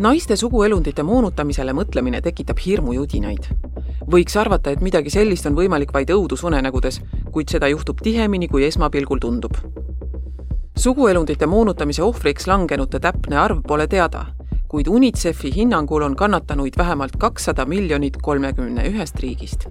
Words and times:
naiste 0.00 0.36
suguelundite 0.36 1.02
moonutamisele 1.04 1.74
mõtlemine 1.76 2.22
tekitab 2.24 2.58
hirmujudinaid. 2.64 3.48
võiks 4.10 4.36
arvata, 4.40 4.70
et 4.70 4.80
midagi 4.80 5.10
sellist 5.10 5.46
on 5.46 5.54
võimalik 5.54 5.92
vaid 5.92 6.08
õudusunenägudes, 6.10 7.00
kuid 7.32 7.52
seda 7.52 7.68
juhtub 7.68 8.00
tihemini, 8.02 8.48
kui 8.48 8.64
esmapilgul 8.64 9.18
tundub. 9.20 9.52
suguelundite 10.76 11.46
moonutamise 11.46 12.02
ohvriks 12.02 12.46
langenute 12.46 13.00
täpne 13.00 13.36
arv 13.36 13.60
pole 13.66 13.86
teada, 13.86 14.26
kuid 14.68 14.88
UNICEF-i 14.88 15.52
hinnangul 15.54 16.02
on 16.02 16.16
kannatanuid 16.16 16.78
vähemalt 16.78 17.16
kakssada 17.18 17.66
miljonit 17.66 18.16
kolmekümne 18.22 18.88
ühest 18.88 19.20
riigist. 19.20 19.68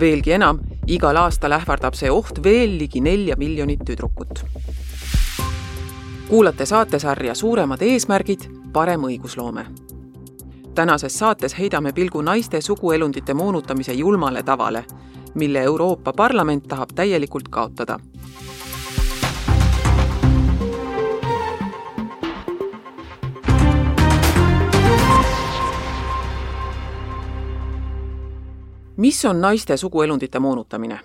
veelgi 0.00 0.32
enam, 0.32 0.60
igal 0.86 1.16
aastal 1.16 1.52
ähvardab 1.52 1.94
see 1.94 2.10
oht 2.10 2.42
veel 2.44 2.78
ligi 2.78 3.00
nelja 3.00 3.36
miljonit 3.36 3.84
tüdrukut 3.84 4.44
kuulate 6.28 6.66
saatesarja 6.66 7.34
Suuremad 7.34 7.80
eesmärgid, 7.82 8.57
parem 8.72 9.00
õigusloome. 9.00 9.66
tänases 10.74 11.18
saates 11.18 11.58
heidame 11.58 11.92
pilgu 11.92 12.20
naiste 12.22 12.60
suguelundite 12.60 13.34
moonutamise 13.34 13.92
julmale 13.92 14.42
tavale, 14.42 14.84
mille 15.34 15.62
Euroopa 15.62 16.12
Parlament 16.12 16.68
tahab 16.68 16.88
täielikult 16.94 17.48
kaotada. 17.48 17.98
mis 28.96 29.24
on 29.24 29.40
naiste 29.40 29.76
suguelundite 29.76 30.38
moonutamine? 30.38 31.00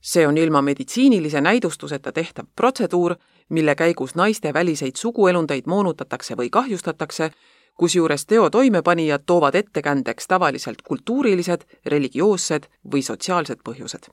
See 0.00 0.26
on 0.26 0.38
ilma 0.38 0.62
meditsiinilise 0.62 1.40
näidustuseta 1.40 2.12
tehtav 2.12 2.44
protseduur, 2.56 3.14
mille 3.48 3.74
käigus 3.74 4.14
naiste 4.14 4.54
väliseid 4.54 4.96
suguelundeid 4.96 5.62
moonutatakse 5.66 6.34
või 6.34 6.50
kahjustatakse, 6.50 7.30
kusjuures 7.74 8.26
teo 8.26 8.50
toimepanijad 8.50 9.22
toovad 9.26 9.54
ettekändeks 9.54 10.28
tavaliselt 10.28 10.82
kultuurilised, 10.82 11.60
religioossed 11.86 12.66
või 12.92 13.02
sotsiaalsed 13.02 13.58
põhjused. 13.68 14.10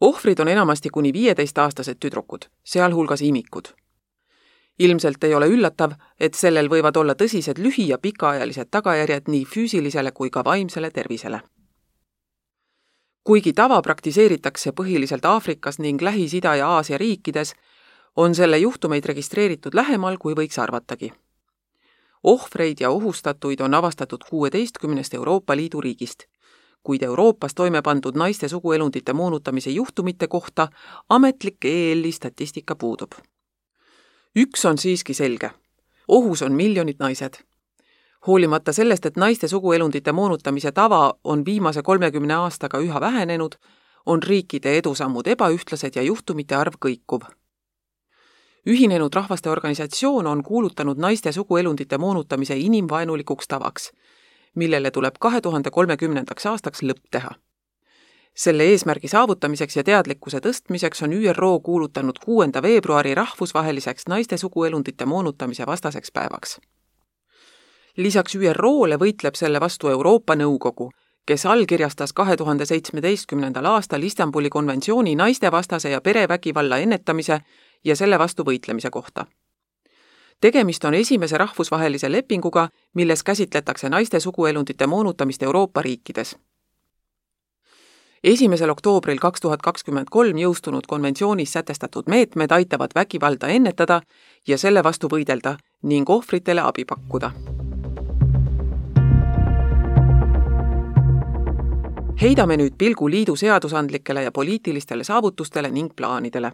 ohvrid 0.00 0.38
on 0.40 0.48
enamasti 0.48 0.88
kuni 0.88 1.12
viieteistaastased 1.12 1.96
tüdrukud, 2.00 2.44
sealhulgas 2.64 3.22
imikud. 3.22 3.64
ilmselt 4.78 5.24
ei 5.24 5.34
ole 5.34 5.46
üllatav, 5.46 5.92
et 6.20 6.34
sellel 6.34 6.68
võivad 6.68 6.96
olla 6.96 7.14
tõsised 7.14 7.58
lühi- 7.58 7.88
ja 7.88 7.98
pikaajalised 7.98 8.68
tagajärjed 8.70 9.22
nii 9.28 9.44
füüsilisele 9.44 10.12
kui 10.12 10.30
ka 10.30 10.44
vaimsele 10.44 10.90
tervisele 10.90 11.40
kuigi 13.24 13.52
tava 13.52 13.82
praktiseeritakse 13.82 14.72
põhiliselt 14.72 15.24
Aafrikas 15.24 15.78
ning 15.78 16.02
Lähis-Ida 16.02 16.54
ja 16.56 16.68
Aasia 16.68 16.98
riikides, 16.98 17.54
on 18.16 18.34
selle 18.34 18.58
juhtumeid 18.58 19.04
registreeritud 19.04 19.74
lähemal, 19.74 20.16
kui 20.18 20.34
võiks 20.34 20.58
arvatagi. 20.58 21.12
ohvreid 22.24 22.80
ja 22.80 22.90
ohustatuid 22.90 23.60
on 23.60 23.74
avastatud 23.74 24.20
kuueteistkümnest 24.30 25.14
Euroopa 25.14 25.56
Liidu 25.56 25.80
riigist, 25.80 26.24
kuid 26.82 27.02
Euroopas 27.02 27.54
toime 27.54 27.82
pandud 27.82 28.16
naiste 28.16 28.48
suguelundite 28.48 29.12
moonutamise 29.12 29.70
juhtumite 29.70 30.28
kohta 30.28 30.68
ametlik 31.08 31.64
EL-i 31.64 32.12
statistika 32.12 32.76
puudub. 32.76 33.12
üks 34.38 34.64
on 34.64 34.78
siiski 34.78 35.14
selge. 35.14 35.50
ohus 36.08 36.42
on 36.42 36.52
miljonid 36.52 36.96
naised 36.98 37.49
hoolimata 38.26 38.72
sellest, 38.72 39.06
et 39.06 39.16
naiste 39.16 39.48
suguelundite 39.48 40.12
moonutamise 40.12 40.72
tava 40.72 41.14
on 41.24 41.44
viimase 41.44 41.82
kolmekümne 41.82 42.34
aastaga 42.34 42.78
üha 42.78 43.00
vähenenud, 43.00 43.52
on 44.06 44.22
riikide 44.22 44.78
edusammud 44.78 45.26
ebaühtlased 45.26 45.96
ja 45.96 46.02
juhtumite 46.02 46.54
arv 46.54 46.74
kõikuv. 46.86 47.20
ühinenud 48.66 49.14
Rahvaste 49.14 49.50
Organisatsioon 49.50 50.26
on 50.26 50.42
kuulutanud 50.42 50.98
naiste 50.98 51.32
suguelundite 51.32 51.98
moonutamise 51.98 52.56
inimvaenulikuks 52.56 53.48
tavaks, 53.48 53.92
millele 54.54 54.90
tuleb 54.90 55.14
kahe 55.20 55.40
tuhande 55.40 55.70
kolmekümnendaks 55.70 56.46
aastaks 56.46 56.82
lõpp 56.82 57.04
teha. 57.10 57.30
selle 58.34 58.64
eesmärgi 58.64 59.08
saavutamiseks 59.08 59.76
ja 59.76 59.84
teadlikkuse 59.84 60.38
tõstmiseks 60.38 61.04
on 61.04 61.12
ÜRO 61.12 61.60
kuulutanud 61.60 62.18
kuuenda 62.24 62.62
veebruari 62.62 63.14
rahvusvaheliseks 63.14 64.08
naiste 64.08 64.36
suguelundite 64.36 65.06
moonutamise 65.06 65.66
vastaseks 65.66 66.12
päevaks 66.12 66.60
lisaks 68.02 68.34
ÜRO-le 68.34 68.96
võitleb 68.96 69.36
selle 69.36 69.60
vastu 69.60 69.88
Euroopa 69.88 70.36
Nõukogu, 70.36 70.90
kes 71.26 71.46
allkirjastas 71.46 72.12
kahe 72.12 72.36
tuhande 72.36 72.66
seitsmeteistkümnendal 72.66 73.66
aastal 73.66 74.02
Istanbuli 74.02 74.50
konventsiooni 74.50 75.14
naistevastase 75.16 75.90
ja 75.90 76.00
perevägivalla 76.00 76.78
ennetamise 76.78 77.40
ja 77.84 77.96
selle 77.96 78.18
vastu 78.18 78.44
võitlemise 78.44 78.90
kohta. 78.90 79.26
tegemist 80.40 80.84
on 80.84 80.94
esimese 80.94 81.38
rahvusvahelise 81.38 82.12
lepinguga, 82.12 82.68
milles 82.94 83.22
käsitletakse 83.22 83.88
naiste 83.88 84.20
suguelundite 84.20 84.86
moonutamist 84.86 85.42
Euroopa 85.42 85.82
riikides. 85.82 86.36
esimesel 88.24 88.70
oktoobril 88.70 89.18
kaks 89.18 89.40
tuhat 89.40 89.62
kakskümmend 89.62 90.06
kolm 90.10 90.36
jõustunud 90.36 90.86
konventsioonis 90.86 91.52
sätestatud 91.52 92.04
meetmed 92.06 92.50
aitavad 92.50 92.90
vägivalda 92.94 93.46
ennetada 93.46 94.02
ja 94.48 94.58
selle 94.58 94.84
vastu 94.84 95.08
võidelda 95.08 95.56
ning 95.82 96.10
ohvritele 96.10 96.60
abi 96.60 96.84
pakkuda 96.84 97.49
heidame 102.22 102.56
nüüd 102.56 102.74
pilgu 102.78 103.08
liidu 103.10 103.36
seadusandlikele 103.36 104.22
ja 104.22 104.32
poliitilistele 104.32 105.04
saavutustele 105.04 105.70
ning 105.70 105.92
plaanidele. 105.96 106.52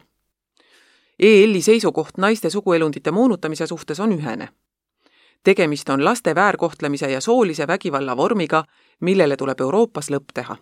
EL-i 1.18 1.62
seisukoht 1.62 2.18
naiste 2.18 2.50
suguelundite 2.50 3.10
moonutamise 3.10 3.66
suhtes 3.66 4.00
on 4.00 4.12
ühene. 4.12 4.48
tegemist 5.44 5.88
on 5.88 6.04
laste 6.04 6.34
väärkohtlemise 6.34 7.10
ja 7.10 7.20
soolise 7.20 7.66
vägivalla 7.66 8.16
vormiga, 8.16 8.64
millele 9.00 9.36
tuleb 9.36 9.60
Euroopas 9.60 10.10
lõpp 10.10 10.24
teha. 10.34 10.56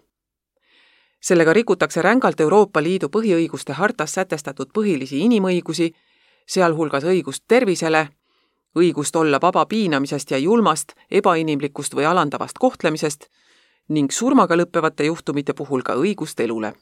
sellega 1.20 1.52
rikutakse 1.52 2.02
rängalt 2.02 2.40
Euroopa 2.40 2.82
Liidu 2.82 3.08
põhiõiguste 3.08 3.72
hartas 3.72 4.14
sätestatud 4.14 4.68
põhilisi 4.78 5.18
inimõigusi, 5.18 5.94
sealhulgas 6.46 7.04
õigust 7.04 7.44
tervisele, 7.48 8.08
õigust 8.78 9.16
olla 9.16 9.40
vaba 9.40 9.66
piinamisest 9.66 10.30
ja 10.30 10.38
julmast, 10.38 10.92
ebainimlikust 11.10 11.94
või 11.94 12.04
alandavast 12.04 12.58
kohtlemisest 12.58 13.28
ning 13.88 14.10
surmaga 14.12 14.56
lõppevate 14.56 15.04
juhtumite 15.04 15.52
puhul 15.52 15.82
ka 15.82 15.94
õigust 15.94 16.40
elule. 16.40 16.72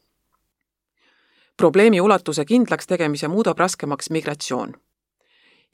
probleemi 1.56 2.00
ulatuse 2.00 2.44
kindlaks 2.44 2.86
tegemise 2.86 3.28
muudab 3.28 3.58
raskemaks 3.58 4.10
migratsioon. 4.10 4.74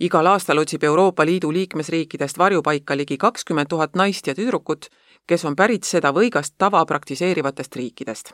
igal 0.00 0.26
aastal 0.26 0.58
otsib 0.58 0.84
Euroopa 0.84 1.26
Liidu 1.26 1.52
liikmesriikidest 1.52 2.38
varjupaika 2.38 2.96
ligi 2.96 3.16
kakskümmend 3.16 3.68
tuhat 3.68 3.94
naist 3.94 4.26
ja 4.26 4.34
tüdrukut, 4.34 4.86
kes 5.26 5.44
on 5.44 5.56
pärit 5.56 5.84
seda 5.84 6.12
võigast 6.12 6.54
tava 6.58 6.84
praktiseerivatest 6.86 7.76
riikidest. 7.76 8.32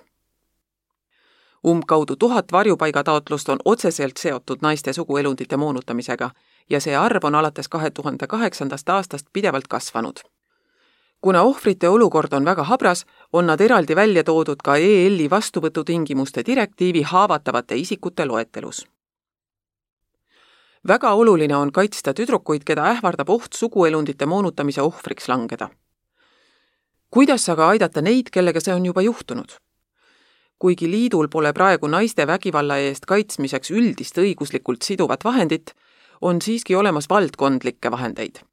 umbkaudu 1.67 2.17
tuhat 2.17 2.53
varjupaigataotlust 2.53 3.49
on 3.49 3.59
otseselt 3.65 4.17
seotud 4.17 4.59
naiste 4.63 4.93
suguelundite 4.93 5.57
moonutamisega 5.57 6.31
ja 6.71 6.81
see 6.81 6.97
arv 6.97 7.25
on 7.25 7.35
alates 7.35 7.69
kahe 7.69 7.91
tuhande 7.91 8.27
kaheksandast 8.27 8.89
aastast 8.89 9.27
pidevalt 9.33 9.69
kasvanud 9.69 10.34
kuna 11.25 11.43
ohvrite 11.43 11.89
olukord 11.89 12.33
on 12.37 12.45
väga 12.45 12.67
habras, 12.69 13.07
on 13.33 13.47
nad 13.49 13.61
eraldi 13.61 13.95
välja 13.97 14.25
toodud 14.29 14.61
ka 14.65 14.75
EL-i 14.77 15.31
vastuvõtutingimuste 15.33 16.45
direktiivi 16.47 17.03
haavatavate 17.13 17.79
isikute 17.81 18.27
loetelus. 18.29 18.83
väga 20.89 21.15
oluline 21.15 21.57
on 21.57 21.73
kaitsta 21.73 22.13
tüdrukuid, 22.13 22.65
keda 22.69 22.85
ähvardab 22.93 23.31
oht 23.31 23.53
suguelundite 23.57 24.27
moonutamise 24.27 24.83
ohvriks 24.83 25.29
langeda. 25.29 25.71
kuidas 27.11 27.49
aga 27.49 27.69
aidata 27.69 28.03
neid, 28.03 28.29
kellega 28.31 28.61
see 28.61 28.75
on 28.75 28.87
juba 28.87 29.01
juhtunud? 29.03 29.57
kuigi 30.59 30.91
liidul 30.91 31.29
pole 31.29 31.53
praegu 31.53 31.87
naiste 31.89 32.27
vägivalla 32.27 32.77
eest 32.77 33.07
kaitsmiseks 33.07 33.71
üldist 33.71 34.19
õiguslikult 34.19 34.83
siduvat 34.83 35.25
vahendit, 35.25 35.73
on 36.21 36.43
siiski 36.43 36.75
olemas 36.75 37.09
valdkondlikke 37.09 37.91
vahendeid 37.91 38.45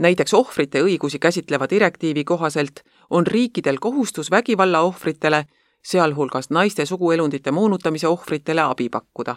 näiteks 0.00 0.34
ohvrite 0.34 0.82
õigusi 0.82 1.18
käsitleva 1.18 1.66
direktiivi 1.70 2.24
kohaselt 2.24 2.80
on 3.10 3.26
riikidel 3.26 3.76
kohustus 3.80 4.30
vägivalla 4.30 4.80
ohvritele, 4.80 5.44
sealhulgas 5.84 6.50
naiste 6.50 6.86
suguelundite 6.86 7.50
moonutamise 7.50 8.08
ohvritele 8.08 8.60
abi 8.60 8.88
pakkuda. 8.88 9.36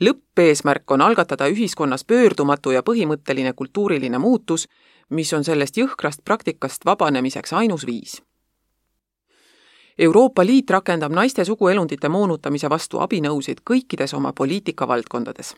lõppeesmärk 0.00 0.90
on 0.90 1.00
algatada 1.00 1.46
ühiskonnas 1.46 2.04
pöördumatu 2.04 2.70
ja 2.70 2.82
põhimõtteline 2.82 3.52
kultuuriline 3.52 4.18
muutus, 4.18 4.68
mis 5.10 5.32
on 5.32 5.44
sellest 5.44 5.76
jõhkrast 5.76 6.24
praktikast 6.24 6.84
vabanemiseks 6.84 7.52
ainus 7.52 7.86
viis. 7.86 8.22
Euroopa 9.98 10.46
Liit 10.46 10.70
rakendab 10.70 11.12
naiste 11.12 11.44
suguelundite 11.44 12.08
moonutamise 12.08 12.70
vastu 12.70 12.98
abinõusid 12.98 13.60
kõikides 13.70 14.14
oma 14.16 14.32
poliitikavaldkondades 14.32 15.54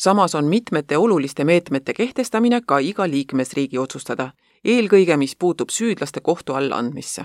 samas 0.00 0.34
on 0.34 0.44
mitmete 0.44 0.96
oluliste 0.96 1.44
meetmete 1.44 1.94
kehtestamine 1.94 2.60
ka 2.66 2.78
iga 2.78 3.04
liikmesriigi 3.10 3.78
otsustada, 3.78 4.30
eelkõige 4.64 5.16
mis 5.16 5.36
puutub 5.36 5.68
süüdlaste 5.68 6.20
kohtu 6.20 6.54
alla 6.54 6.76
andmisse. 6.76 7.24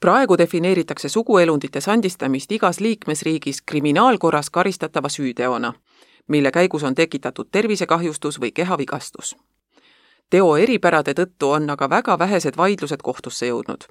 praegu 0.00 0.38
defineeritakse 0.38 1.08
suguelundite 1.08 1.80
sandistamist 1.80 2.52
igas 2.52 2.80
liikmesriigis 2.80 3.62
kriminaalkorras 3.62 4.50
karistatava 4.50 5.08
süüteona, 5.08 5.72
mille 6.28 6.50
käigus 6.50 6.84
on 6.84 6.94
tekitatud 6.94 7.48
tervisekahjustus 7.52 8.40
või 8.40 8.52
kehavigastus. 8.52 9.36
teo 10.30 10.56
eripärade 10.56 11.12
tõttu 11.12 11.50
on 11.50 11.70
aga 11.70 11.90
väga 11.90 12.18
vähesed 12.18 12.56
vaidlused 12.56 13.02
kohtusse 13.02 13.46
jõudnud. 13.46 13.84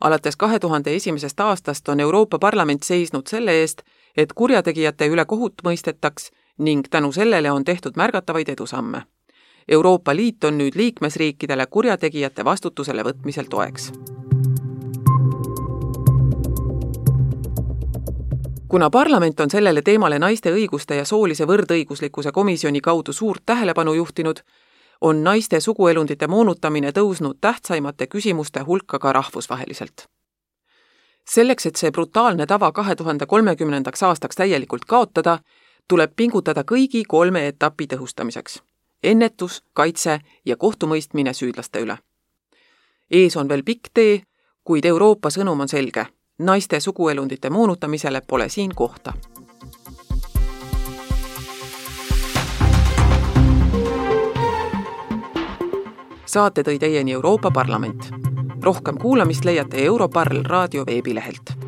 alates 0.00 0.36
kahe 0.36 0.58
tuhande 0.58 0.94
esimesest 0.94 1.40
aastast 1.40 1.88
on 1.88 2.00
Euroopa 2.00 2.38
Parlament 2.38 2.82
seisnud 2.82 3.26
selle 3.26 3.60
eest, 3.60 3.82
et 4.16 4.32
kurjategijate 4.32 5.06
üle 5.06 5.24
kohut 5.24 5.62
mõistetaks 5.64 6.30
ning 6.58 6.88
tänu 6.90 7.12
sellele 7.12 7.50
on 7.50 7.64
tehtud 7.64 7.96
märgatavaid 7.96 8.48
edusamme. 8.48 9.02
Euroopa 9.68 10.16
Liit 10.16 10.44
on 10.44 10.58
nüüd 10.58 10.76
liikmesriikidele 10.76 11.66
kurjategijate 11.66 12.44
vastutusele 12.44 13.02
võtmisel 13.02 13.50
toeks 13.50 13.92
kuna 18.68 18.90
parlament 18.90 19.40
on 19.40 19.50
sellele 19.50 19.82
teemale 19.82 20.18
naiste 20.18 20.50
õiguste 20.52 20.98
ja 20.98 21.04
soolise 21.04 21.46
võrdõiguslikkuse 21.46 22.32
komisjoni 22.32 22.80
kaudu 22.80 23.12
suurt 23.12 23.42
tähelepanu 23.46 23.94
juhtinud, 23.94 24.42
on 25.00 25.22
naiste 25.24 25.60
suguelundite 25.60 26.26
moonutamine 26.26 26.90
tõusnud 26.90 27.38
tähtsaimate 27.40 28.06
küsimuste 28.06 28.60
hulka 28.60 28.98
ka 28.98 29.12
rahvusvaheliselt. 29.12 30.08
Selleks, 31.30 31.66
et 31.66 31.76
see 31.76 31.90
brutaalne 31.90 32.46
tava 32.46 32.72
kahe 32.72 32.94
tuhande 32.96 33.26
kolmekümnendaks 33.26 34.02
aastaks 34.02 34.36
täielikult 34.36 34.84
kaotada, 34.84 35.38
tuleb 35.88 36.12
pingutada 36.16 36.62
kõigi 36.62 37.04
kolme 37.08 37.46
etapi 37.46 37.86
tõhustamiseks. 37.86 38.62
ennetus, 39.02 39.62
kaitse 39.72 40.20
ja 40.44 40.56
kohtumõistmine 40.56 41.32
süüdlaste 41.32 41.80
üle. 41.80 41.98
ees 43.10 43.36
on 43.36 43.48
veel 43.48 43.62
pikk 43.62 43.88
tee, 43.94 44.22
kuid 44.64 44.84
Euroopa 44.84 45.30
sõnum 45.30 45.60
on 45.60 45.68
selge 45.68 46.06
naiste 46.38 46.80
suguelundite 46.80 47.50
moonutamisele 47.50 48.20
pole 48.20 48.48
siin 48.48 48.74
kohta. 48.74 49.12
saate 56.26 56.62
tõi 56.62 56.78
teieni 56.78 57.12
Euroopa 57.12 57.50
Parlament. 57.50 58.25
Rohkem 58.66 58.98
kuulamist 58.98 59.44
leiate 59.44 59.84
Europarl 59.84 60.42
raadio 60.44 60.86
veebilehelt. 60.86 61.65